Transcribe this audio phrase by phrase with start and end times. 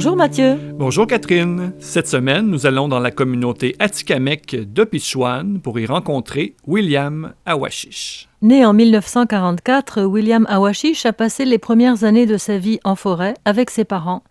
[0.00, 0.58] Bonjour Mathieu.
[0.78, 1.74] Bonjour Catherine.
[1.78, 8.26] Cette semaine, nous allons dans la communauté Atikamek de Pichouane pour y rencontrer William Awashish.
[8.40, 13.34] Né en 1944, William Awashish a passé les premières années de sa vie en forêt
[13.44, 14.22] avec ses parents,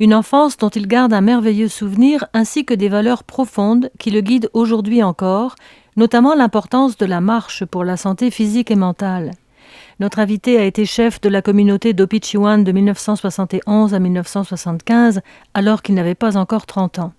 [0.00, 4.22] une enfance dont il garde un merveilleux souvenir ainsi que des valeurs profondes qui le
[4.22, 5.56] guident aujourd'hui encore,
[5.98, 9.32] notamment l'importance de la marche pour la santé physique et mentale.
[10.00, 15.22] Notre invité a été chef de la communauté d'Opichiwan de 1971 à 1975,
[15.54, 17.12] alors qu'il n'avait pas encore 30 ans.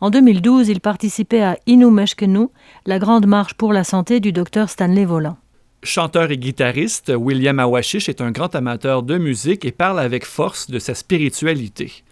[0.00, 2.48] En 2012, il participait à Inu Meshkenu,
[2.86, 5.36] la grande marche pour la santé du docteur Stanley Volant.
[5.82, 10.70] Chanteur et guitariste, William Awashish est un grand amateur de musique et parle avec force
[10.70, 12.04] de sa spiritualité.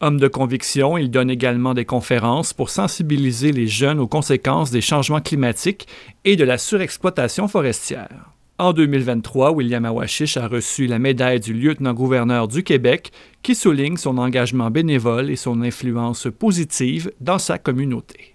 [0.00, 4.80] Homme de conviction, il donne également des conférences pour sensibiliser les jeunes aux conséquences des
[4.80, 5.86] changements climatiques
[6.24, 8.30] et de la surexploitation forestière.
[8.60, 13.10] En 2023, William Awashish a reçu la médaille du lieutenant-gouverneur du Québec
[13.42, 18.34] qui souligne son engagement bénévole et son influence positive dans sa communauté.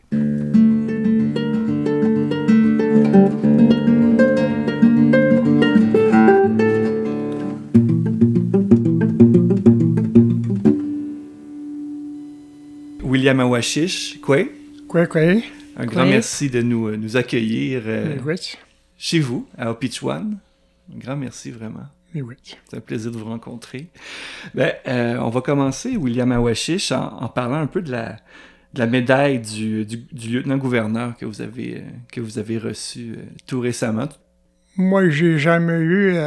[13.04, 14.38] William Awashish, quoi?
[14.88, 15.22] Quoi, quoi?
[15.78, 17.84] Un grand merci de nous, nous accueillir.
[17.86, 18.36] euh, Oui,
[18.98, 20.38] chez vous, à Opichwan.
[20.94, 21.86] Un grand merci vraiment.
[22.14, 22.36] oui, oui.
[22.70, 23.88] C'est un plaisir de vous rencontrer.
[24.54, 28.18] Ben, euh, on va commencer, William Awashish, en, en parlant un peu de la,
[28.74, 33.16] de la médaille du, du, du lieutenant-gouverneur que vous avez, euh, que vous avez reçue
[33.18, 34.10] euh, tout récemment.
[34.78, 36.18] Moi, j'ai jamais eu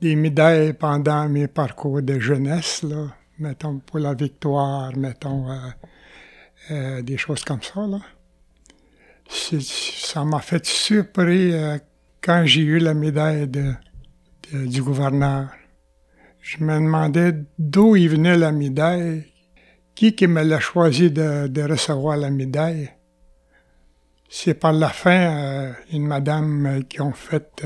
[0.00, 3.08] des médailles pendant mes parcours de jeunesse, là.
[3.38, 5.46] Mettons, pour la victoire, mettons,
[6.70, 7.98] des choses comme ça, là.
[9.28, 11.78] Ça m'a fait surpris euh,
[12.20, 13.48] quand j'ai eu la médaille
[14.52, 15.48] du gouverneur.
[16.40, 19.24] Je me demandais d'où il venait la médaille,
[19.94, 22.90] qui qui me l'a choisi de, recevoir la médaille?
[24.28, 27.64] C'est par la fin euh, une madame euh, qui ont fait,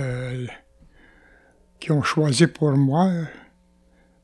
[1.78, 3.10] qui ont choisi pour moi.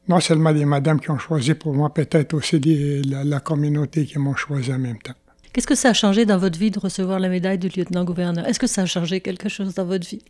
[0.09, 2.61] Non seulement des madames qui ont choisi pour moi, peut-être aussi
[3.03, 5.15] la, la communauté qui m'ont choisi en même temps.
[5.57, 8.47] Qu'est-ce que ça a changé dans votre vie de recevoir la médaille du lieutenant-gouverneur?
[8.47, 10.23] Est-ce que ça a changé quelque chose dans votre vie?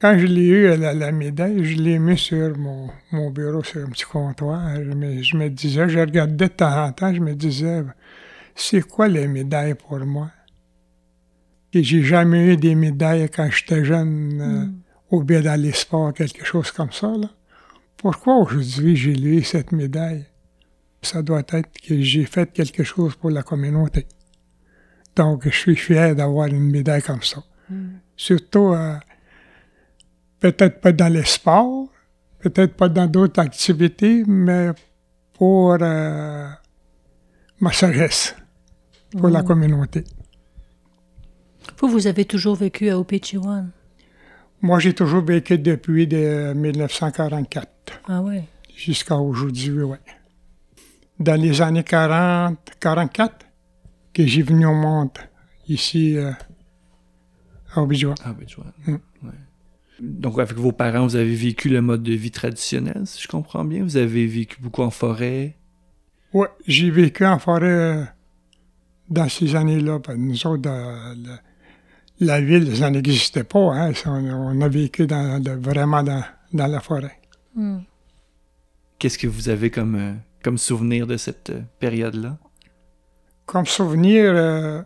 [0.00, 3.84] Quand je l'ai eu, la, la médaille, je l'ai mis sur mon, mon bureau, sur
[3.84, 4.74] un petit comptoir.
[4.76, 7.82] Je me, je me disais, je regardais de temps en temps, je me disais,
[8.54, 10.30] c'est quoi les médailles pour moi?
[11.74, 16.14] Et j'ai jamais eu des médailles quand j'étais jeune, euh, ou bien dans les sports,
[16.14, 17.08] quelque chose comme ça.
[17.08, 17.28] Là.
[17.98, 20.24] Pourquoi aujourd'hui j'ai eu cette médaille?
[21.02, 24.06] Ça doit être que j'ai fait quelque chose pour la communauté.
[25.16, 27.42] Donc, je suis fier d'avoir une médaille comme ça.
[28.16, 28.94] Surtout, euh,
[30.40, 31.88] peut-être pas dans les sports,
[32.38, 34.70] peut-être pas dans d'autres activités, mais
[35.34, 36.48] pour euh,
[37.60, 38.34] ma sagesse,
[39.18, 40.04] pour la communauté.
[41.78, 43.70] Vous, vous avez toujours vécu à Opichiwan.
[44.60, 47.68] Moi, j'ai toujours vécu depuis de 1944
[48.08, 48.44] Ah ouais.
[48.76, 49.98] jusqu'à aujourd'hui, ouais.
[51.18, 53.41] Dans les années 40, 44,
[54.12, 55.10] que j'ai venu au monde
[55.68, 56.30] ici euh,
[57.74, 57.86] à.
[58.24, 58.46] Ah, ben.
[58.86, 58.92] Mm.
[59.22, 59.30] Ouais.
[60.00, 63.64] Donc, avec vos parents, vous avez vécu le mode de vie traditionnel, si je comprends
[63.64, 63.82] bien?
[63.84, 65.56] Vous avez vécu beaucoup en forêt?
[66.32, 68.04] Ouais, j'ai vécu en forêt euh,
[69.08, 70.00] dans ces années-là.
[70.00, 71.14] parce que Nous autres, euh,
[72.20, 73.74] la, la ville, ça n'existait pas.
[73.74, 74.24] Hein, ça, on,
[74.56, 77.18] on a vécu dans, de- vraiment dans, dans la forêt.
[77.54, 77.80] Hmm.
[78.98, 82.38] Qu'est-ce que vous avez comme, euh, comme souvenir de cette période-là?
[83.46, 84.82] Comme souvenir, euh,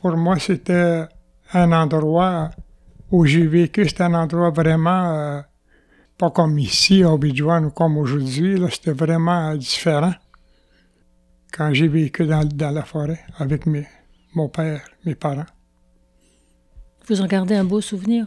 [0.00, 1.04] pour moi, c'était
[1.52, 2.50] un endroit
[3.10, 3.88] où j'ai vécu.
[3.88, 5.40] C'était un endroit vraiment euh,
[6.18, 8.60] pas comme ici, à Obidjouan, ou comme aujourd'hui.
[8.70, 10.14] C'était vraiment différent.
[11.52, 13.86] Quand j'ai vécu dans, dans la forêt avec mes,
[14.34, 15.46] mon père, mes parents.
[17.06, 18.26] Vous en gardez un beau souvenir?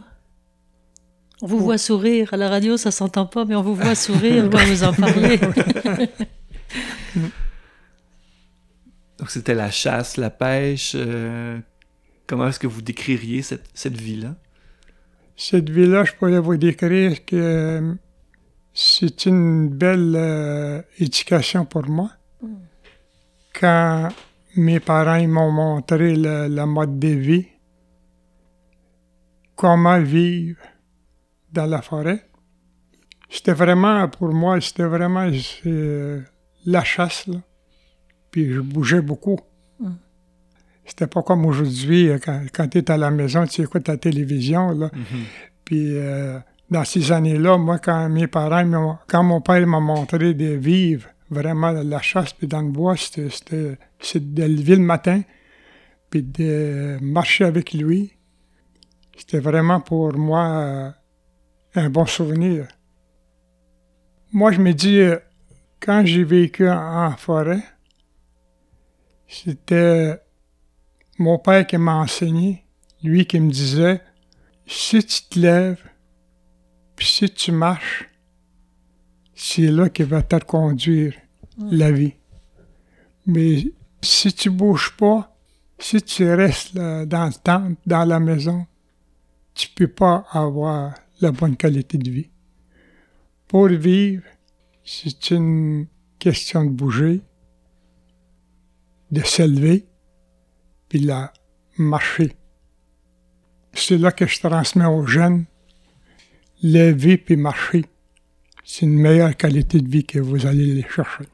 [1.42, 2.32] On vous voit sourire.
[2.32, 5.38] À la radio, ça s'entend pas, mais on vous voit sourire quand vous en parlez.
[9.26, 10.92] Donc, c'était la chasse, la pêche.
[10.94, 11.58] euh,
[12.28, 14.36] comment est-ce que vous décririez cette, cette vie-là?
[15.36, 17.94] Cette ville-là, je pourrais vous décrire que euh,
[18.72, 22.12] c'est une belle euh, éducation pour moi.
[23.52, 24.10] Quand
[24.54, 27.46] mes parents ils m'ont montré le, le mode de vie,
[29.56, 30.60] comment vivre
[31.50, 32.28] dans la forêt,
[33.28, 35.28] c'était vraiment, pour moi, c'était vraiment
[35.66, 36.22] euh,
[36.64, 37.38] la chasse, là.
[38.36, 39.40] Puis je bougeais beaucoup.
[40.84, 43.96] C'était pas comme aujourd'hui, euh, quand, quand tu es à la maison, tu écoutes la
[43.96, 44.90] télévision, là.
[45.64, 46.38] Puis euh,
[46.70, 51.08] dans ces années-là, moi, quand mes parents, m'ont- quand mon père m'a montré de vivre
[51.30, 53.78] vraiment la chasse, puis dans le bois, c'était,
[54.20, 55.22] de lever le matin,
[56.10, 58.12] puis de marcher avec lui.
[59.16, 60.90] C'était vraiment pour moi euh,
[61.74, 62.66] un bon souvenir.
[64.30, 65.16] Moi, je me dis, euh,
[65.80, 67.62] quand j'ai vécu en, en forêt,
[69.28, 70.20] c'était
[71.18, 72.64] mon père qui m'a enseigné,
[73.02, 74.00] lui qui me disait,
[74.66, 75.82] si tu te lèves,
[76.94, 78.08] puis si tu marches,
[79.34, 81.14] c'est là qu'il va te conduire
[81.58, 82.14] la vie.
[83.26, 83.64] Mais
[84.02, 85.36] si tu bouges pas,
[85.78, 88.66] si tu restes là, dans le temple, dans la maison,
[89.54, 92.30] tu peux pas avoir la bonne qualité de vie.
[93.48, 94.24] Pour vivre,
[94.84, 95.86] c'est une
[96.18, 97.20] question de bouger,
[99.10, 99.86] de s'élever,
[100.88, 101.32] puis la
[101.78, 102.34] marcher.
[103.72, 105.44] C'est là que je transmets aux jeunes,
[106.62, 107.84] lever puis marcher.
[108.64, 111.24] C'est une meilleure qualité de vie que vous allez les chercher.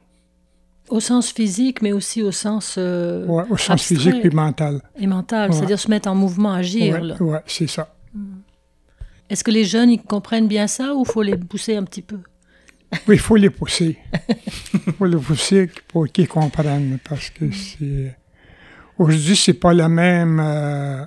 [0.89, 4.81] Au sens physique, mais aussi au sens euh, Ouais, au sens physique puis mental.
[4.97, 5.55] et mental, Ouais.
[5.55, 7.01] c'est-à-dire se mettre en mouvement, agir.
[7.01, 7.15] Là.
[7.21, 7.95] ouais, c'est ça.
[9.29, 12.19] Est-ce que les jeunes ils comprennent bien ça ou faut les pousser un petit peu?
[13.07, 13.97] Oui, il faut les pousser.
[14.87, 18.15] Il faut les pousser pour qu'ils comprennent parce que c'est.
[18.97, 21.05] Aujourd'hui, c'est pas la même, euh,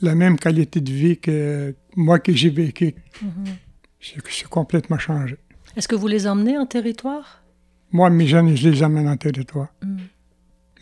[0.00, 2.94] la même qualité de vie que moi que j'ai vécu.
[4.00, 5.36] C'est c'est complètement changé.
[5.76, 7.42] Est-ce que vous les emmenez en territoire?
[7.90, 9.68] Moi, mes jeunes, je les amène en territoire.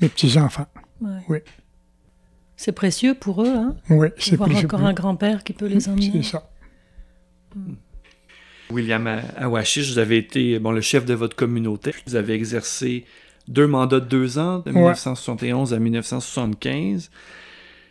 [0.01, 0.67] Mes petits-enfants.
[1.01, 1.11] Ouais.
[1.29, 1.39] Oui.
[2.57, 3.77] C'est précieux pour eux, hein?
[3.91, 6.11] Oui, c'est Voir plus- encore un grand-père qui peut les emmener.
[6.13, 6.51] C'est ça.
[8.73, 11.95] William Awashish, vous avez été bon, le chef de votre communauté.
[12.07, 13.05] Vous avez exercé
[13.49, 17.11] deux mandats de deux ans, de 1971 à 1975.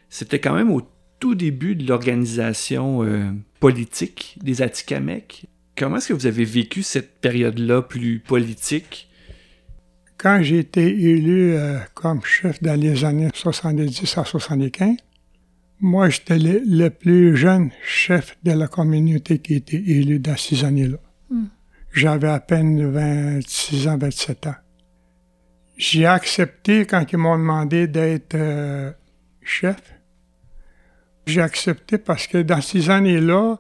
[0.10, 0.81] C'était quand même au
[1.19, 5.45] tout début de l'organisation euh, politique des Atikamekw.
[5.78, 9.07] Comment est-ce que vous avez vécu cette période-là plus politique?
[10.18, 14.98] Quand j'ai été élu euh, comme chef dans les années 70 à 75,
[15.81, 20.38] moi, j'étais le, le plus jeune chef de la communauté qui a été élu dans
[20.38, 20.98] ces années-là.
[21.94, 24.56] J'avais à peine 26 ans, 27 ans.
[25.75, 28.92] J'ai accepté quand ils m'ont demandé d'être euh,
[29.42, 29.78] chef.
[31.25, 33.57] J'ai accepté parce que dans ces années-là,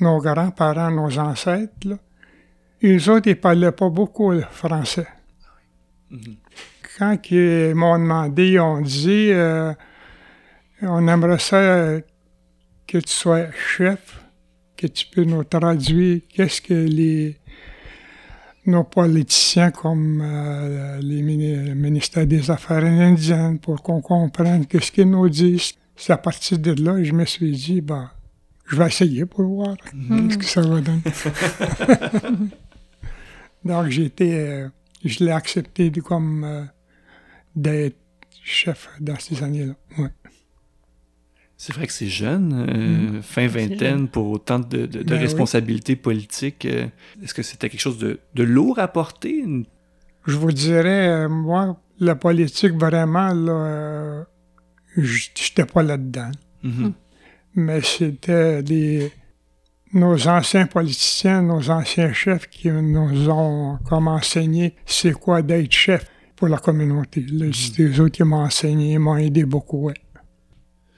[0.00, 1.96] nos grands-parents, nos ancêtres, là,
[2.84, 5.06] eux autres, ils parlaient pas beaucoup le français.
[6.98, 9.72] Quand ils m'ont demandé, ils ont dit euh,
[10.82, 12.00] on aimerait ça euh,
[12.86, 14.20] que tu sois chef,
[14.76, 17.36] que tu peux nous traduire qu'est-ce que les
[18.64, 25.10] nos politiciens comme euh, les mini- ministères des Affaires indiennes pour qu'on comprenne qu'est-ce qu'ils
[25.10, 25.72] nous disent.
[25.96, 28.08] C'est à partir de là que je me suis dit, ben,
[28.66, 29.76] je vais essayer pour voir
[30.30, 31.02] ce que ça va donner.
[33.64, 34.68] Donc j'ai été, euh,
[35.04, 36.64] je l'ai accepté comme euh,
[37.54, 37.96] d'être
[38.44, 39.74] chef dans ces années-là.
[39.98, 40.10] Ouais.
[41.64, 42.66] C'est vrai que c'est jeune,
[43.18, 45.20] euh, fin vingtaine, pour autant de, de- de Ben oui.
[45.20, 46.64] responsabilités politiques.
[46.66, 46.86] euh,
[47.22, 49.38] Est-ce que c'était quelque chose de, de lourd à porter?
[49.38, 49.64] Une-
[50.26, 54.24] Je vous dirais, euh, moi, la politique, vraiment, là, euh,
[54.96, 56.32] j'étais pas là-dedans.
[56.64, 56.92] Mhm.
[57.54, 59.12] Mais c'était des,
[59.92, 66.06] nos anciens politiciens, nos anciens chefs qui nous ont comme enseigné c'est quoi d'être chef
[66.34, 67.24] pour la communauté.
[67.30, 69.82] Là, C'est eux autres qui m'ont enseigné, m'ont aidé beaucoup.
[69.88, 69.94] ouais.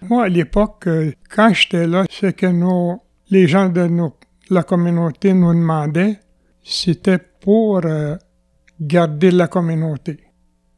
[0.08, 4.14] Moi, à l'époque, euh, quand j'étais là, ce que nos, les gens de nos,
[4.50, 6.18] la communauté nous demandaient,
[6.62, 8.16] c'était pour euh,
[8.80, 10.18] garder la communauté,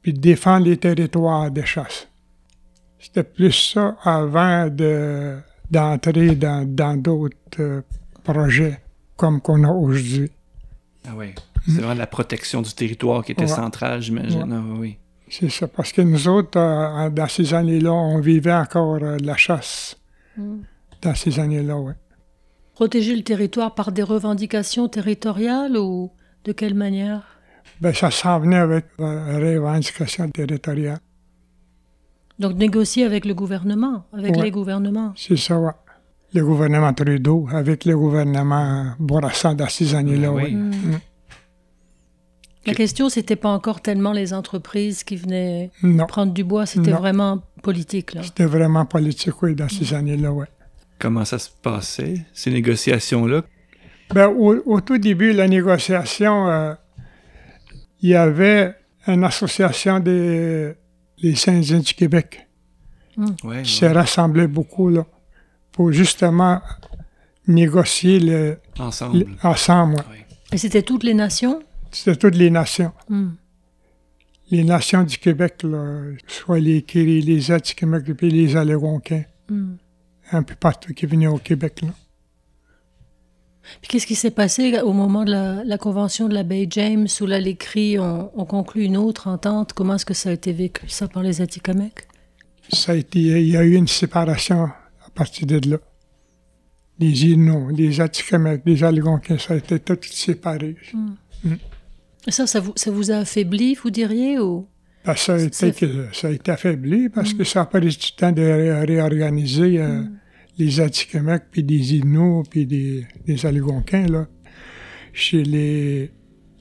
[0.03, 2.09] puis défendre les territoires de chasse.
[2.99, 5.37] C'était plus ça avant de,
[5.71, 7.83] d'entrer dans, dans d'autres euh,
[8.25, 8.81] projets
[9.17, 10.31] comme qu'on a aujourd'hui.
[11.07, 11.35] Ah oui.
[11.67, 13.49] C'est vraiment la protection du territoire qui était Ouais.
[13.49, 14.53] centrale, j'imagine.
[14.53, 14.59] Ouais.
[14.61, 14.99] Ah oui.
[15.29, 19.37] C'est ça, parce que nous autres, euh, dans ces années-là, on vivait encore euh, la
[19.37, 19.97] chasse.
[21.03, 21.93] Dans ces années-là, oui.
[22.75, 26.11] Protéger le territoire par des revendications territoriales ou
[26.45, 27.23] de quelle manière?
[27.81, 30.99] Ben, ça s'en venait avec euh, revendication territoriale.
[32.39, 34.43] Donc négocier avec le gouvernement, avec Ouais.
[34.45, 35.13] les gouvernements.
[35.17, 35.71] C'est ça, ouais.
[36.35, 40.43] Le gouvernement Trudeau avec le gouvernement Bourassa dans ces années-là, oui.
[40.47, 40.55] oui.
[40.55, 40.69] Mm.
[40.71, 41.01] Mm.
[42.67, 46.91] La question, c'était pas encore tellement les entreprises qui venaient Non, prendre du bois, c'était
[46.93, 50.47] vraiment politique, c'était vraiment politique, oui, dans ces années-là, ouais.
[50.99, 53.43] Comment ça se passait, ces négociations-là?
[54.15, 56.75] Ben, au, au tout début de la négociation, euh,
[58.03, 58.75] il y avait
[59.07, 60.75] une association des
[61.19, 62.47] les Indiens du Québec
[63.45, 65.07] Ouais, qui s'est rassemblée beaucoup là,
[65.73, 66.61] pour justement
[67.47, 69.19] négocier le, ensemble.
[69.21, 69.95] le- ensemble.
[69.97, 70.27] Ouais.
[70.53, 71.63] Et c'était toutes les nations?
[71.91, 72.93] C'était toutes les nations.
[73.09, 73.31] Hmm.
[74.51, 79.77] Les nations du Québec, là, soit les Kiri, les Atikamekw, puis les Algonquins, Hmm.
[80.33, 81.83] un peu partout qui venaient au Québec.
[81.83, 81.91] Là.
[83.81, 87.07] Puis qu'est-ce qui s'est passé au moment de la, la convention de la baie James,
[87.21, 89.73] où là, les Cris ont, ont conclu une autre entente?
[89.73, 92.03] Comment est-ce que ça a été vécu, ça, par les Atikamekw?
[92.73, 95.79] Ça a été, il y a eu une séparation à partir de là.
[96.99, 100.77] Les Inuits, les Atikamekw, les Algonquins, ça a été tout séparé.
[101.45, 101.49] Et
[102.33, 104.67] ça, ça vous, ça vous a affaibli, vous diriez, ou...
[105.05, 107.81] Ben, ça, a été, C'est- que- ça a été affaibli parce que ça a pris
[107.87, 110.03] du temps de ré- réorganiser euh,
[110.59, 114.07] les Atikamekw, puis des Inuits, puis des, des Algonquins.
[114.09, 114.27] Là.
[115.13, 116.11] Chez les,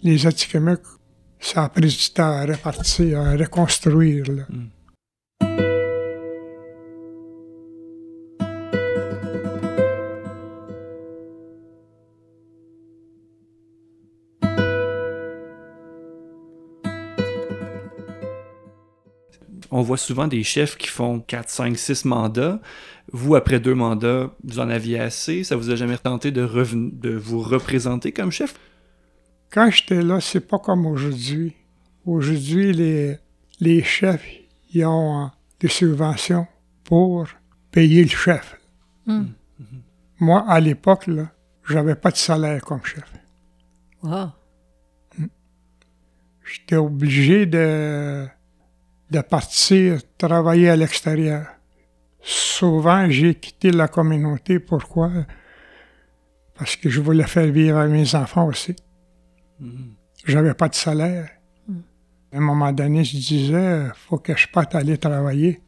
[0.03, 0.81] les Atikamekw,
[1.39, 4.25] ça a pris du temps à répartir, à reconstruire.
[4.31, 4.43] Là.
[19.77, 22.62] On voit souvent des chefs qui font 4, 5, 6 mandats.
[23.12, 25.44] Vous, après deux mandats, vous en aviez assez?
[25.44, 28.58] Ça vous a jamais tenté de, reven- de vous représenter comme chef?
[29.51, 31.55] Quand j'étais là, c'est pas comme aujourd'hui.
[32.05, 33.17] Aujourd'hui, les,
[33.60, 34.25] les chefs,
[34.74, 35.27] ils ont euh,
[35.60, 36.48] des subventions
[36.86, 37.27] pour
[37.70, 38.58] payer le chef.
[39.05, 39.25] Hmm.
[40.22, 41.27] Moi, à l'époque, là,
[41.67, 43.12] j'avais pas de salaire comme chef.
[44.03, 44.29] Wow.
[46.46, 48.25] J'étais obligé de,
[49.12, 51.47] de partir travailler à l'extérieur.
[52.21, 54.59] Souvent, j'ai quitté la communauté.
[54.59, 55.12] Pourquoi?
[56.57, 58.75] Parce que je voulais faire vivre à mes enfants aussi.
[60.25, 61.29] J'avais pas de salaire.
[62.33, 65.62] À un moment donné, je disais, faut que je parte aller travailler.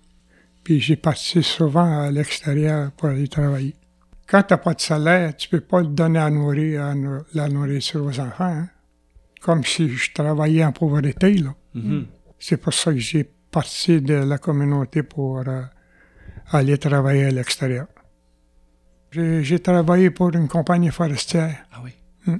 [0.63, 3.75] Puis j'ai parti souvent à l'extérieur pour aller travailler.
[4.27, 6.93] Quand t'as pas de salaire, tu peux pas le donner à nourrir, à
[7.33, 8.43] la nourriture aux enfants.
[8.45, 8.67] hein.
[9.39, 11.53] Comme si je travaillais en pauvreté, là.
[11.73, 12.07] Mhm.
[12.39, 15.61] C'est pour ça que j'ai parti de la communauté pour euh,
[16.51, 17.87] aller travailler à l'extérieur.
[19.11, 21.65] J'ai travaillé pour une compagnie forestière.
[21.71, 21.91] Ah oui.
[22.25, 22.37] Hmm.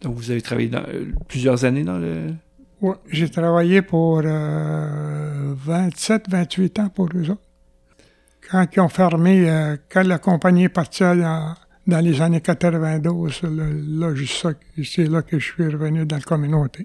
[0.00, 2.34] Donc, vous avez travaillé dans, euh, plusieurs années dans le...
[2.80, 7.40] Ouais, j'ai travaillé pour euh, 27, 28 ans pour eux autres.
[8.50, 11.54] Quand ils ont fermé, euh, quand la compagnie est partie dans,
[11.86, 13.64] dans les années 92, là,
[14.08, 16.82] là, je sais que- c'est là que je suis revenu dans la communauté.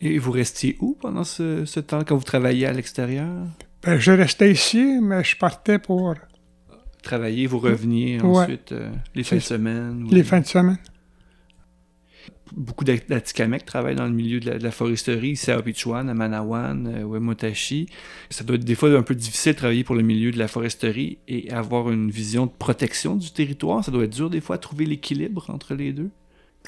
[0.00, 3.30] Et vous restiez où pendant ce, ce temps quand vous travailliez à l'extérieur?
[3.82, 6.14] Ben, je restais ici, mais je partais pour
[7.02, 8.42] Travailler, vous reveniez Ouais.
[8.44, 10.06] ensuite euh, les fins de semaine?
[10.10, 10.78] les fins de semaine.
[12.56, 16.08] Beaucoup d'At- d'Atikamekw travaillent dans le milieu de la, de la foresterie, ici à Opichuan,
[16.08, 17.88] à Manawan, euh, à Motashi.
[18.30, 20.48] Ça doit être des fois un peu difficile de travailler pour le milieu de la
[20.48, 23.84] foresterie et avoir une vision de protection du territoire.
[23.84, 26.10] Ça doit être dur des fois à trouver l'équilibre entre les deux.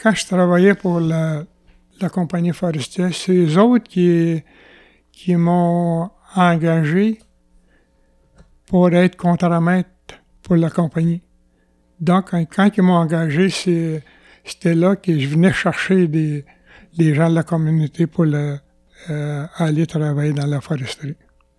[0.01, 1.45] Quand je travaillais pour la,
[2.01, 4.43] la compagnie forestière, c'est eux autres qui,
[5.13, 7.19] qui m'ont engagé
[8.67, 9.89] pour être contre-maître
[10.43, 11.23] pour la compagnie.
[11.99, 16.45] Donc, quand, quand ils m'ont engagé, c'était là que je venais chercher des,
[16.97, 18.59] des gens de la communauté pour le-
[19.11, 21.17] euh, aller travailler dans la foresterie.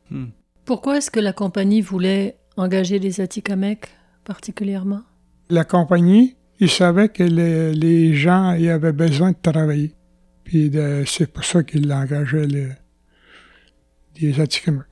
[0.10, 0.28] Hmm.
[0.64, 3.88] Pourquoi est-ce que la compagnie voulait engager les Atikamekw
[4.24, 5.02] particulièrement?
[5.50, 9.94] La compagnie, ils savaient que les, les gens y avaient besoin de travailler.
[10.44, 12.70] Puis de- c'est pour ça qu'ils engageaient les,
[14.22, 14.86] les Atikamekw.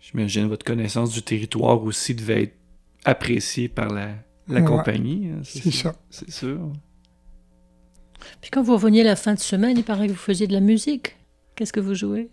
[0.00, 2.56] J'imagine votre connaissance du territoire aussi devait être
[3.04, 4.10] appréciée par la,
[4.48, 4.66] la Ouais.
[4.66, 5.28] compagnie.
[5.28, 5.94] hein, C'est ça.
[6.10, 6.72] C'est sûr.
[8.40, 10.60] Puis quand vous reveniez la fin de semaine, il paraît que vous faisiez de la
[10.60, 11.16] musique.
[11.54, 12.30] Qu'est-ce que vous jouez?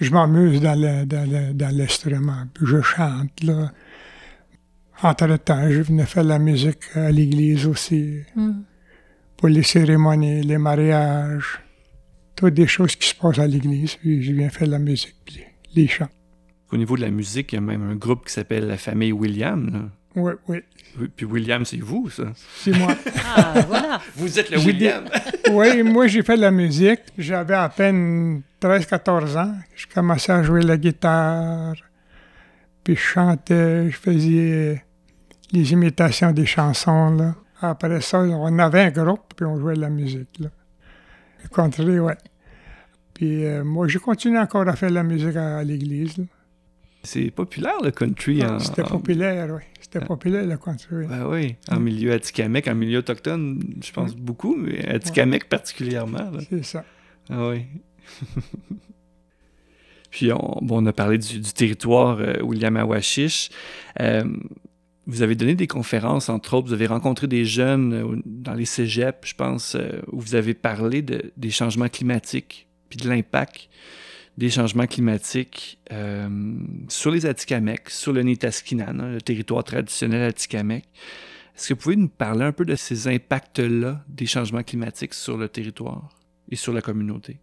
[0.00, 2.44] Je m'amuse dans le- dans le- dans l'instrument.
[2.54, 3.72] Puis je chante, là.
[5.02, 8.62] Entre-temps, je venais faire de la musique à l'église aussi, Hmm.
[9.36, 11.60] pour les cérémonies, les mariages,
[12.36, 13.96] toutes des choses qui se passent à l'église.
[13.96, 15.40] Puis je viens faire de la musique, puis
[15.74, 16.08] les, chants.
[16.70, 19.12] Au niveau de la musique, il y a même un groupe qui s'appelle la famille
[19.12, 19.68] William.
[19.72, 19.80] là.
[20.14, 20.58] Oui, oui,
[21.16, 22.32] Puis William, c'est vous, ça.
[22.58, 22.94] c'est moi.
[23.34, 24.00] Ah, voilà!
[24.14, 25.04] Vous êtes le William.
[25.50, 27.00] oui, moi j'ai fait de la musique.
[27.16, 29.54] J'avais à peine 13-14 ans.
[29.74, 31.74] Je commençais à jouer la guitare.
[32.84, 34.84] Puis je chantais, je faisais
[35.52, 37.10] les imitations des chansons.
[37.16, 37.34] Là.
[37.60, 40.38] Après ça, on avait un groupe, puis on jouait de la musique.
[40.40, 40.48] Là.
[41.42, 42.16] Le country, ouais.
[43.14, 46.16] Puis euh, moi, j'ai continué encore à faire de la musique à, l'église.
[46.18, 46.24] là.
[47.04, 48.44] C'est populaire le country.
[48.44, 49.62] en- C'était en- populaire, oui.
[49.80, 50.06] C'était Ah.
[50.06, 51.06] populaire, le country.
[51.08, 56.30] Ben oui, en milieu atikamekw, en milieu autochtone, je pense beaucoup, mais atikamekw particulièrement.
[56.30, 56.38] là.
[56.48, 56.84] C'est ça.
[57.28, 57.66] Ah oui.
[60.10, 63.50] Puis on, bon, on a parlé du, du territoire euh, William Awashish.
[64.00, 64.24] Euh,
[65.06, 68.64] vous avez donné des conférences, entre autres, vous avez rencontré des jeunes euh, dans les
[68.64, 73.68] cégeps, je pense, euh, où vous avez parlé de- des changements climatiques, puis de l'impact
[74.38, 76.28] des changements climatiques euh,
[76.88, 80.86] sur les Atikamekw, sur le Nitaskinan, hein, le territoire traditionnel Atikamekw.
[81.54, 85.36] Est-ce que vous pouvez nous parler un peu de ces impacts-là des changements climatiques sur
[85.36, 86.08] le territoire
[86.50, 87.40] et sur la communauté?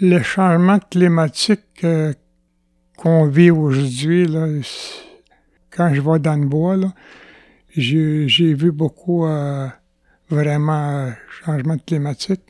[0.00, 1.84] Le changement climatique
[2.96, 4.46] qu'on vit aujourd'hui, là,
[5.70, 6.92] quand je vais dans le bois, là,
[7.76, 9.68] j'ai vu beaucoup euh,
[10.28, 11.10] vraiment euh,
[11.44, 12.42] changement climatique.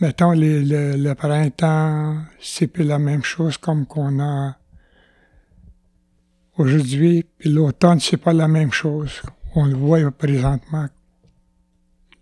[0.00, 4.56] Mettons, les- le, le printemps, c'est plus la même chose comme qu'on a
[6.56, 7.24] aujourd'hui.
[7.38, 9.22] Puis l'automne, c'est pas la même chose.
[9.54, 10.86] On le voit présentement.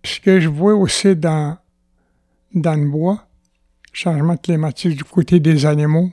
[0.04, 1.58] Ce que je vois aussi dans,
[2.54, 3.26] dans le bois,
[3.92, 6.10] changement climatique du côté des animaux,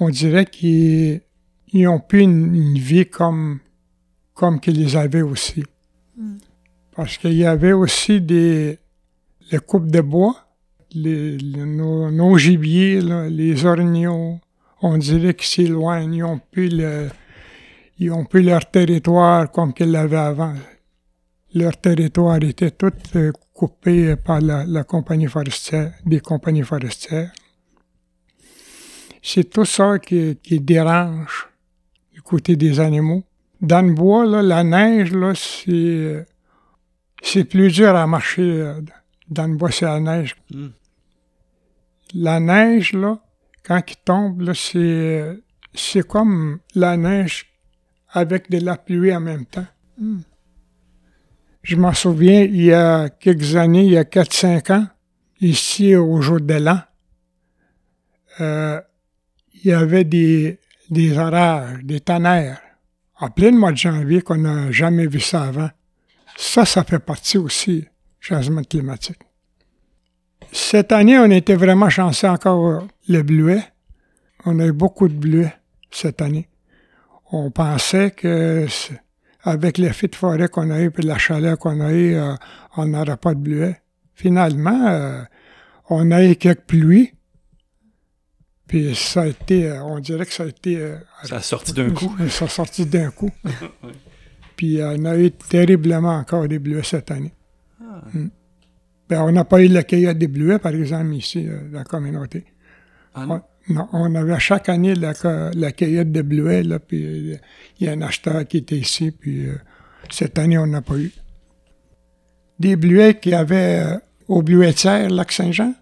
[0.00, 1.20] on dirait qu'ils
[1.72, 3.60] ils ont plus une, une vie comme,
[4.34, 5.64] comme qu'ils les avaient aussi.
[6.94, 8.78] Parce qu'il y avait aussi des
[9.52, 10.34] les coupes de bois,
[10.92, 14.40] les, les- nos, nos gibiers, là, les orignaux,
[14.82, 17.08] on dirait qu'ils s'éloignent, ils ont plus le,
[17.98, 20.54] ils ont plus leur territoire comme qu'ils l'avaient avant.
[21.54, 27.30] Leur territoire était tout euh, coupé par la, la compagnie forestière, des compagnies forestières.
[29.22, 31.48] C'est tout ça qui, qui dérange
[32.26, 33.22] côté des animaux.
[33.60, 36.26] Dans le bois, là, la neige, là, c'est,
[37.22, 38.42] c'est plus dur à marcher.
[38.42, 38.80] euh,
[39.28, 40.36] Dans le bois, c'est la neige.
[40.52, 40.66] Mm.
[42.14, 43.18] La neige, là,
[43.64, 45.38] quand il tombe, là, c'est,
[45.74, 47.46] c'est comme la neige
[48.10, 49.66] avec de la pluie en même temps.
[51.62, 54.86] Je m'en souviens, il y a quelques années, il y a 4-5 ans,
[55.40, 56.80] ici au jour de l'an,
[58.40, 58.80] euh,
[59.54, 60.58] il y avait des,
[60.90, 62.60] des orages, des tonnerres,
[63.18, 65.70] en plein mois de janvier qu'on n'a jamais vu ça avant.
[66.36, 67.88] Ça, ça fait partie aussi du
[68.20, 69.20] changement climatique.
[70.52, 73.62] Cette année, on était vraiment chanceux encore le bleuet.
[74.44, 75.54] On a eu beaucoup de bleuets
[75.90, 76.48] cette année.
[77.32, 78.66] On pensait que
[79.42, 82.34] avec l'effet de forêt qu'on a eu et la chaleur qu'on a eu, euh,
[82.76, 83.80] on n'aurait pas de bleuets.
[84.14, 85.22] Finalement, euh,
[85.88, 87.12] on a eu quelques pluies.
[88.66, 90.76] Puis ça a été, euh, on dirait que ça a été...
[90.78, 92.14] euh, Ça a sorti d'un coup.
[92.28, 93.30] Ça a sorti d'un coup.
[94.56, 97.32] Puis on a eu terriblement encore des bleuets cette année.
[98.12, 98.26] Mm.
[99.08, 101.84] Ben, on n'a pas eu la cueillette des bleuets, par exemple, ici, euh, dans la
[101.84, 102.44] communauté.
[103.14, 103.34] Ah non?
[103.34, 105.12] On- non, on avait chaque année la,
[105.54, 107.36] la cueillette de bleuets, là, puis
[107.80, 109.56] il y a un acheteur qui était ici, puis euh,
[110.08, 111.10] cette année, on n'a pas eu.
[112.60, 113.98] Des bleuets qu'il y avait euh,
[114.28, 115.74] au bleuetière, lac Saint-Jean,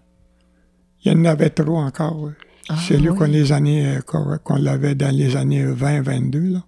[1.03, 2.31] il y en avait trop encore.
[2.69, 3.17] Ah, C'est lui oui.
[3.17, 6.63] qu'on les années, euh, qu'on l'avait dans les années 20-22, là.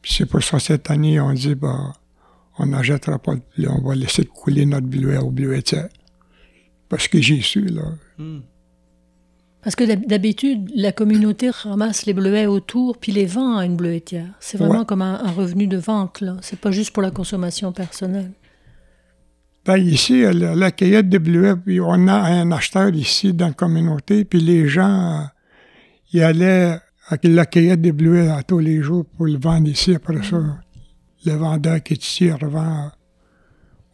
[0.00, 1.92] Puis c'est pour ça, cette année, on dit, bah,
[2.58, 5.88] on n'achètera pas de bleuet, on va laisser couler notre bleuet au bleuetière.
[6.88, 7.82] Parce que j'ai su, là.
[8.18, 8.40] Hmm.
[9.62, 13.76] Parce que d'hab- d'habitude, la communauté ramasse les bleuets autour, puis les vend à une
[13.76, 14.28] bleuetière.
[14.40, 14.84] C'est vraiment Ouais.
[14.86, 16.36] comme un, un revenu de vente, là.
[16.42, 18.30] C'est pas juste pour la consommation personnelle.
[19.64, 24.24] Ben ici, la, cueillette de bleuets, puis on a un acheteur ici dans la communauté,
[24.26, 25.26] puis les gens,
[26.12, 29.94] ils allaient avec la cueillette de bleuets à tous les jours pour le vendre ici.
[29.94, 30.36] Après ça,
[31.24, 32.90] le vendeur qui est ici revend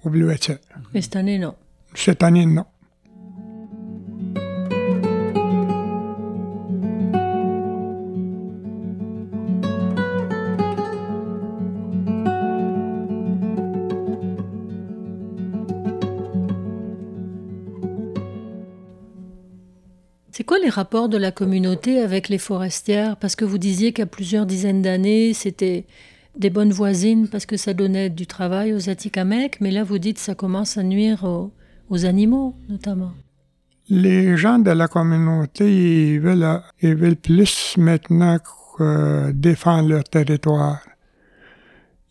[0.03, 0.59] au bleuetière.
[0.93, 1.55] Mais cette année, non.
[1.95, 2.65] Cette année, non.
[20.41, 23.19] C'est quoi les rapports de la communauté avec les forestières?
[23.19, 25.85] Parce que vous disiez qu'à plusieurs dizaines d'années, c'était
[26.35, 30.17] des bonnes voisines parce que ça donnait du travail aux Atikamekw, mais là vous dites
[30.17, 31.51] que ça commence à nuire aux,
[31.91, 33.13] aux animaux, notamment.
[33.91, 38.39] Les gens de la communauté, ils veulent, ils veulent plus maintenant
[38.81, 40.81] euh, défendre leur territoire.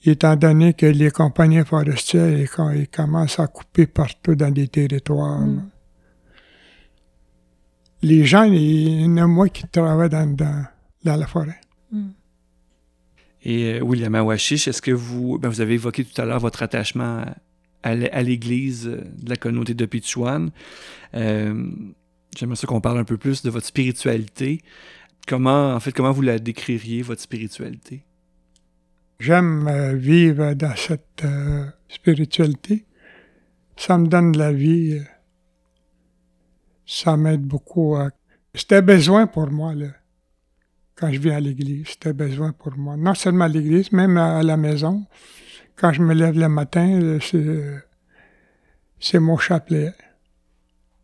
[0.06, 5.48] Étant donné que les compagnies forestières, ils, ils commencent à couper partout dans des territoires.
[5.48, 5.64] là.
[8.02, 10.66] Les gens, il y en a moins qui travaillent dans, dans,
[11.04, 11.60] dans la forêt.
[13.42, 16.62] Et euh, William Awashish, est-ce que vous, ben, vous avez évoqué tout à l'heure votre
[16.62, 17.26] attachement
[17.84, 20.52] à, l'Église de la communauté de Pichuan.
[21.16, 21.72] Euh,
[22.38, 24.62] J'aimerais ça qu'on parle un peu plus de votre spiritualité.
[25.28, 28.04] Comment, en fait, comment vous la décririez, votre spiritualité?
[29.20, 32.86] J'aime euh, vivre dans cette euh, spiritualité.
[33.76, 35.02] Ça me donne de la vie.
[36.92, 37.96] Ça m'aide beaucoup.
[38.56, 39.90] C'était besoin pour moi, là
[41.00, 41.88] quand je viens à l'église.
[41.88, 42.98] C'était besoin pour moi.
[42.98, 45.06] Non seulement à l'église, même à, la maison.
[45.76, 47.80] Quand je me lève le matin, euh,
[49.00, 49.94] c'est mon chapelet.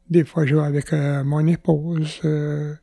[0.09, 2.19] Des fois, je vais avec euh, mon épouse.
[2.25, 2.75] Euh,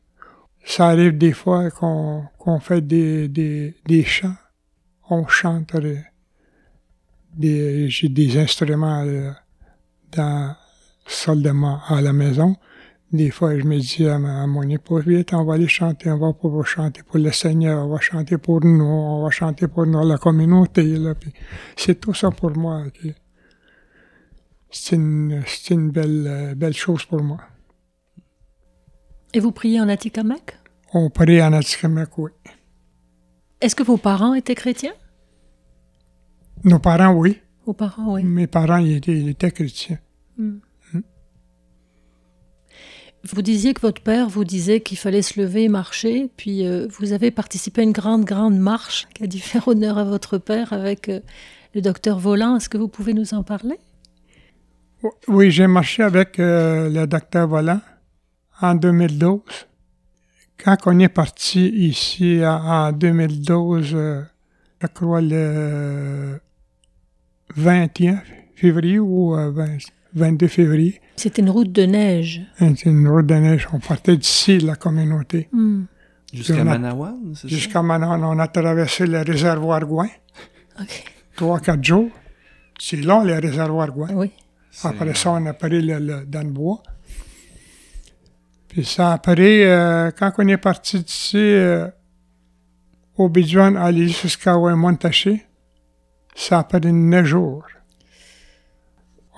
[0.65, 4.37] ça arrive des fois qu'on fait des, des, chants.
[5.11, 5.77] On chante.
[7.39, 9.05] J'ai des instruments
[10.13, 10.57] dans,
[11.07, 12.57] seulement à la maison.
[13.13, 16.67] Des fois, je me dis à, mon épouse, on va aller chanter, on va pouvoir
[16.67, 20.17] chanter pour le Seigneur, on va chanter pour nous, on va chanter pour nous, la
[20.17, 20.97] communauté.
[21.77, 22.85] C'est tout ça pour moi.
[24.71, 27.41] C'est une, une belle, euh, belle chose pour moi.
[29.35, 30.59] Et vous priez en Atikamek?
[30.95, 32.31] On prie en Atikamek, oui.
[33.61, 34.95] Est-ce que vos parents étaient chrétiens?
[36.65, 37.41] Nos parents, oui.
[37.67, 38.25] Vos parents, oui.
[38.25, 38.97] Mes parents, ils
[39.29, 39.99] étaient, chrétiens.
[40.39, 40.59] Hmm.
[43.25, 46.89] Vous disiez que votre père vous disait qu'il fallait se lever et marcher, puis euh,
[46.99, 50.39] vous avez participé à une grande, grande marche qui a dû faire honneur à votre
[50.39, 51.21] père avec euh,
[51.75, 52.57] le docteur Volant.
[52.57, 53.79] Est-ce que vous pouvez nous en parler?
[55.29, 57.81] Oui, j'ai marché avec euh, le docteur Volant
[58.61, 59.41] en 2012.
[60.63, 66.41] Quand on est parti ici en, 2012, je crois le
[67.57, 68.23] 21
[68.55, 69.35] février ou
[70.15, 72.43] 22 février, c'était une route de neige.
[72.59, 73.69] C'était une route de neige.
[73.73, 75.49] On partait d'ici, la communauté.
[75.53, 75.85] Hmm.
[76.33, 77.49] Jusqu'à Manawan, c'est ça?
[77.49, 78.25] Jusqu'à Manawan.
[78.25, 80.09] On a traversé le réservoir Gouin.
[81.37, 82.11] Trois, quatre jours.
[82.81, 84.09] C'est long, le réservoir Gouin.
[84.15, 84.31] Oui.
[84.83, 86.83] Après ça, on a pris le, dans le bois.
[88.69, 91.87] Puis ça, après, euh, quand on est parti d'ici, euh,
[93.17, 95.47] au Bidjouan, aller jusqu'à Montaché,
[96.35, 97.65] ça a pris neuf jours.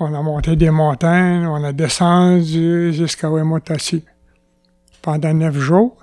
[0.01, 4.05] On a monté des montagnes, on a descendu jusqu'à Wemotassi.
[5.01, 5.97] Pendant neuf jours,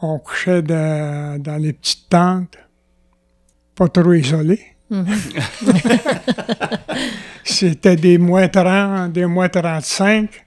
[0.00, 2.56] on couchait dans les petites tentes,
[3.74, 4.64] pas trop isolées.
[4.90, 5.34] Mm-hmm.
[7.44, 10.46] C'était des moins 30, des moins 35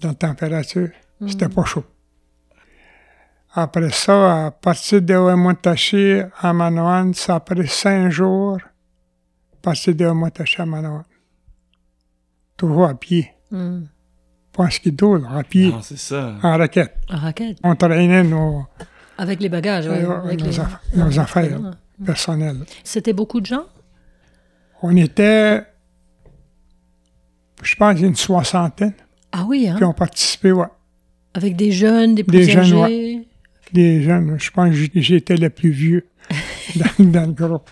[0.00, 0.90] dans la température.
[1.26, 1.84] C'était pas chaud.
[3.52, 8.58] Après ça, à partir de Wemotashi à Manoan, ça a pris cinq jours
[9.64, 10.06] passer de
[10.64, 11.02] Manoan.
[12.56, 13.30] Toujours à pied.
[13.50, 13.84] Mm.
[14.52, 15.70] Pas en skidoo, là, à pied.
[15.70, 16.36] Non, c'est ça.
[16.42, 16.96] En raquette.
[17.08, 17.58] En raquette?
[17.64, 18.66] On traînait nos...
[19.16, 19.96] Avec les bagages, oui.
[19.96, 20.60] Euh, avec nos, les...
[20.60, 21.60] affaires, nos affaires
[22.04, 22.64] personnelles.
[22.84, 23.64] C'était beaucoup de gens?
[24.82, 25.62] On était,
[27.62, 28.92] je pense, une soixantaine.
[29.32, 29.76] Ah oui, hein?
[29.78, 30.66] Qui ont participé, ouais.
[31.32, 32.70] Avec des jeunes, des plus des âgés?
[32.70, 33.28] Jeunes, ouais.
[33.72, 34.38] Des jeunes.
[34.38, 36.06] Je pense que j'étais le plus vieux
[36.76, 37.70] dans, dans le groupe.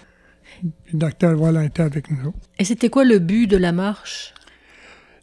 [0.62, 2.35] Le docteur Voilà était avec nous.
[2.59, 4.35] Et c'était quoi le but de la marche?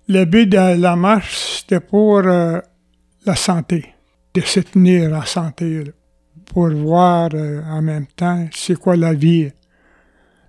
[0.07, 2.59] Le but de la marche, c'était pour euh,
[3.25, 3.93] la santé,
[4.33, 5.83] de se tenir en santé,
[6.45, 9.51] pour voir euh, en même temps c'est quoi la vie,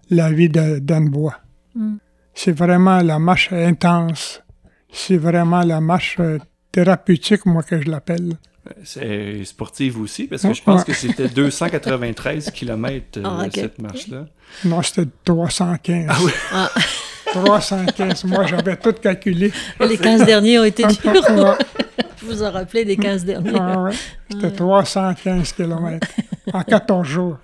[0.09, 1.37] la vie d'un bois.
[1.75, 1.97] Hmm.
[2.35, 4.43] C'est vraiment la marche intense,
[4.91, 6.39] c'est vraiment la marche euh,
[6.73, 8.39] thérapeutique, moi que je l'appelle.
[8.85, 14.27] C'est sportive aussi, parce que je pense que c'était 293 km ah, cette marche-là.
[14.65, 16.07] Non, c'était 315.
[16.09, 16.33] Ah oui?
[17.33, 18.25] 315.
[18.25, 19.53] Moi, j'avais tout calculé.
[19.81, 21.57] Les 15 derniers ont été durs.
[22.23, 23.53] vous en rappelez des 15 derniers.
[23.59, 23.93] Ah, ouais.
[24.31, 26.07] C'était 315 km
[26.53, 27.39] en 14 jours.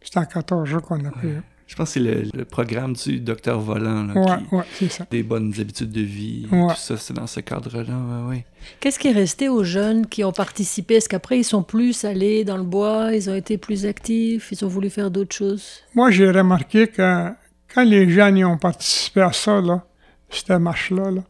[0.00, 1.28] C'était en 14 jours qu'on a pris.
[1.66, 4.08] Je pense que c'est le, programme du docteur Volant.
[4.52, 5.06] Oui, c'est ça.
[5.10, 6.46] Des bonnes habitudes de vie.
[6.48, 8.26] Tout ça, c'est dans ce cadre-là.
[8.28, 8.46] Ouais,
[8.78, 10.94] Qu'est-ce qui est resté aux jeunes qui ont participé?
[10.94, 13.14] Est-ce qu'après, ils sont plus allés dans le bois?
[13.14, 14.52] Ils ont été plus actifs?
[14.52, 15.82] Ils ont voulu faire d'autres choses?
[15.94, 17.30] Moi, j'ai remarqué que
[17.74, 19.84] quand les jeunes ont participé à ça, là,
[20.30, 21.22] cette marche-là, là,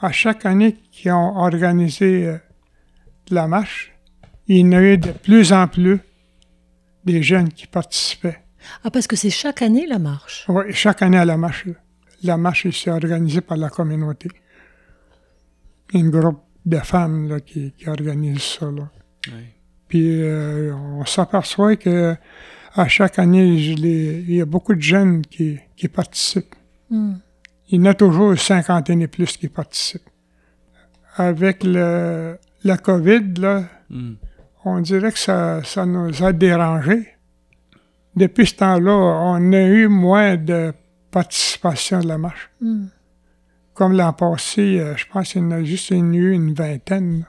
[0.00, 2.36] à chaque année qu'ils ont organisé euh,
[3.30, 3.92] la marche,
[4.46, 6.00] il y en a eu de plus en plus
[7.04, 8.43] des jeunes qui participaient.
[8.82, 10.44] Ah, parce que c'est chaque année la marche?
[10.48, 11.66] Oui, chaque année à la marche.
[12.22, 14.28] La marche est organisée par la communauté.
[15.92, 18.70] Un groupe de femmes là, qui, qui organise ça.
[18.70, 18.88] Là.
[19.88, 22.16] Puis euh, on s'aperçoit que
[22.74, 26.56] à chaque année, il y a beaucoup de jeunes qui, qui participent.
[26.90, 27.14] Hmm.
[27.68, 30.10] Il y en a toujours cinquantaine et plus qui participent.
[31.16, 34.14] Avec le, la COVID, là, hmm.
[34.64, 37.13] on dirait que ça, ça nous a dérangés.
[38.16, 40.72] Depuis ce temps-là, on a eu moins de
[41.10, 42.50] participation de la marche.
[42.60, 42.86] Hmm.
[43.74, 47.26] Comme l'an passé, euh, je pense qu'il y en a juste une, eu une vingtaine.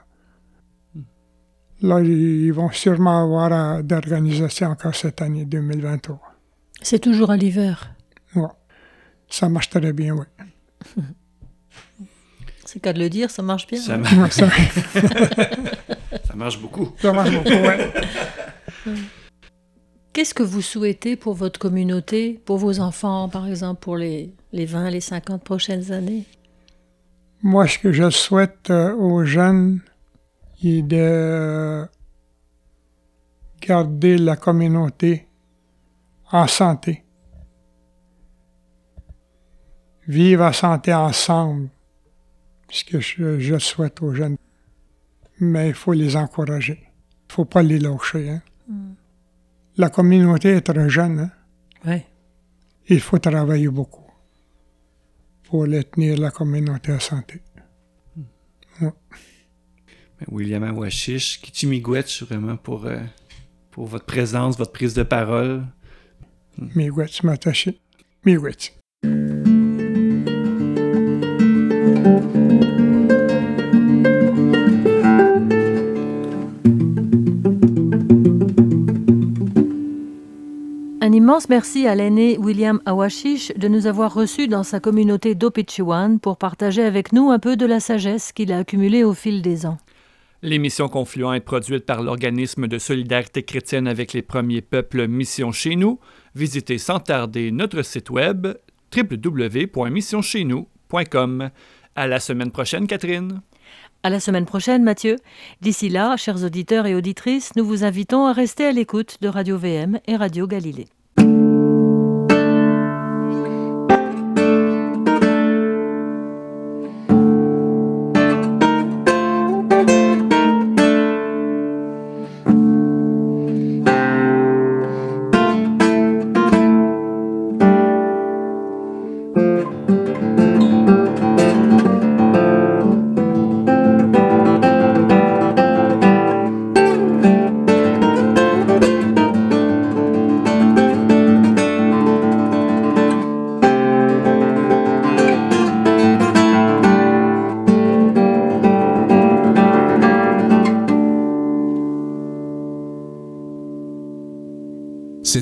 [1.82, 6.18] Là, ils vont sûrement avoir euh, d'organisation encore cette année 2023.
[6.82, 7.90] C'est toujours à l'hiver.
[8.34, 8.44] Ouais.
[9.28, 10.24] Ça marche très bien, oui.
[12.64, 13.80] C'est qu'à de le dire, ça marche bien.
[13.80, 13.98] Ça, hein.
[13.98, 14.30] mar- Ouais,
[16.24, 16.92] ça, marche beaucoup.
[16.98, 17.92] ça marche beaucoup, ouais.
[20.16, 24.64] Qu'est-ce que vous souhaitez pour votre communauté, pour vos enfants, par exemple, pour les, les
[24.64, 26.24] 20, les 50 prochaines années?
[27.42, 29.82] Moi, ce que je souhaite euh, aux jeunes
[30.64, 31.86] est de
[33.60, 35.26] garder la communauté
[36.32, 37.04] en santé.
[40.08, 41.68] Vivre en santé ensemble,
[42.70, 44.38] ce que je, je souhaite aux jeunes.
[45.40, 46.78] Mais il faut les encourager.
[46.80, 48.30] Il ne faut pas les lâcher.
[48.30, 48.42] hein.
[49.76, 51.18] La communauté est très jeune.
[51.20, 51.30] hein.
[51.84, 52.02] Oui.
[52.88, 54.04] Il faut travailler beaucoup
[55.44, 57.40] pour les tenir la communauté en santé.
[58.80, 58.92] Ben,
[60.30, 63.00] William Awashish, Kichimigwetch, vraiment pour, euh,
[63.70, 65.66] pour votre présence, votre prise de parole.
[66.74, 67.78] Miigwech Matashi.
[68.24, 68.72] Miigwech.
[81.26, 86.36] Immense merci à l'aîné William Awashish de nous avoir reçus dans sa communauté d'Opichiwan pour
[86.36, 89.78] partager avec nous un peu de la sagesse qu'il a accumulée au fil des ans.
[90.40, 95.74] L'émission Confluent est produite par l'organisme de solidarité chrétienne avec les premiers peuples Mission Chez
[95.74, 95.98] Nous.
[96.36, 98.46] Visitez sans tarder notre site web
[98.96, 101.50] www.missioncheznous.com.
[101.96, 103.40] À la semaine prochaine, Catherine.
[104.04, 105.16] À la semaine prochaine, Mathieu.
[105.60, 109.58] D'ici là, chers auditeurs et auditrices, nous vous invitons à rester à l'écoute de Radio
[109.58, 110.86] VM et Radio Galilée.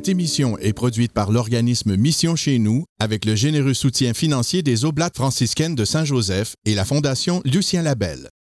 [0.05, 4.85] Cette émission est produite par l'organisme Mission Chez Nous avec le généreux soutien financier des
[4.85, 8.29] Oblates franciscaines de Saint-Joseph et la Fondation Lucien Labelle.